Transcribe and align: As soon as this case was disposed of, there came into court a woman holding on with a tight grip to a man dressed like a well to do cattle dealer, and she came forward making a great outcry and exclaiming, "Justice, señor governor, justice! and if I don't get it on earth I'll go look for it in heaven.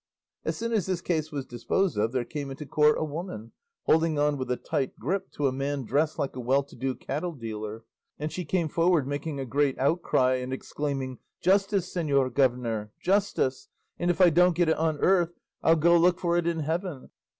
As 0.43 0.57
soon 0.57 0.73
as 0.73 0.87
this 0.87 0.99
case 0.99 1.31
was 1.31 1.45
disposed 1.45 1.95
of, 1.95 2.11
there 2.11 2.25
came 2.25 2.49
into 2.49 2.65
court 2.65 2.95
a 2.97 3.03
woman 3.03 3.51
holding 3.83 4.17
on 4.17 4.35
with 4.35 4.49
a 4.49 4.57
tight 4.57 4.97
grip 4.97 5.29
to 5.33 5.45
a 5.45 5.51
man 5.51 5.83
dressed 5.83 6.17
like 6.17 6.35
a 6.35 6.39
well 6.39 6.63
to 6.63 6.75
do 6.75 6.95
cattle 6.95 7.33
dealer, 7.33 7.83
and 8.17 8.31
she 8.31 8.43
came 8.43 8.67
forward 8.67 9.05
making 9.05 9.39
a 9.39 9.45
great 9.45 9.77
outcry 9.77 10.37
and 10.37 10.53
exclaiming, 10.53 11.19
"Justice, 11.39 11.93
señor 11.93 12.33
governor, 12.33 12.91
justice! 12.99 13.67
and 13.99 14.09
if 14.09 14.19
I 14.21 14.31
don't 14.31 14.55
get 14.55 14.69
it 14.69 14.77
on 14.77 14.97
earth 15.01 15.35
I'll 15.61 15.75
go 15.75 15.95
look 15.95 16.19
for 16.19 16.35
it 16.35 16.47
in 16.47 16.61
heaven. 16.61 17.11